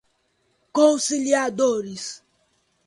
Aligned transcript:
conciliadores 0.77 2.23